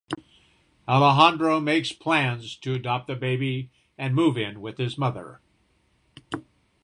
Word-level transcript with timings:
Alejandro 0.87 1.59
makes 1.59 1.91
plans 1.91 2.55
to 2.55 2.73
adopt 2.73 3.05
the 3.05 3.13
baby 3.15 3.69
and 3.99 4.15
move 4.15 4.35
in 4.35 4.59
with 4.59 4.79
his 4.79 4.97
mother. 4.97 5.41